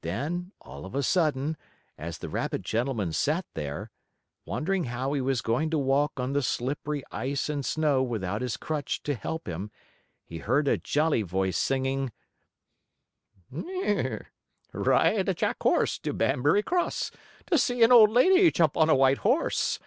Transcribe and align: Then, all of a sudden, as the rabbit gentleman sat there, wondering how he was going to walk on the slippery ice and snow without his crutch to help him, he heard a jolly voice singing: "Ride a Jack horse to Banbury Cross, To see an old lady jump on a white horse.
Then, 0.00 0.52
all 0.62 0.86
of 0.86 0.94
a 0.94 1.02
sudden, 1.02 1.54
as 1.98 2.16
the 2.16 2.30
rabbit 2.30 2.62
gentleman 2.62 3.12
sat 3.12 3.44
there, 3.52 3.90
wondering 4.46 4.84
how 4.84 5.12
he 5.12 5.20
was 5.20 5.42
going 5.42 5.68
to 5.68 5.76
walk 5.78 6.18
on 6.18 6.32
the 6.32 6.40
slippery 6.40 7.02
ice 7.12 7.50
and 7.50 7.62
snow 7.62 8.02
without 8.02 8.40
his 8.40 8.56
crutch 8.56 9.02
to 9.02 9.14
help 9.14 9.46
him, 9.46 9.70
he 10.24 10.38
heard 10.38 10.68
a 10.68 10.78
jolly 10.78 11.20
voice 11.20 11.58
singing: 11.58 12.12
"Ride 13.52 15.28
a 15.28 15.34
Jack 15.34 15.62
horse 15.62 15.98
to 15.98 16.14
Banbury 16.14 16.62
Cross, 16.62 17.10
To 17.48 17.58
see 17.58 17.82
an 17.82 17.92
old 17.92 18.08
lady 18.08 18.50
jump 18.50 18.74
on 18.74 18.88
a 18.88 18.96
white 18.96 19.18
horse. 19.18 19.78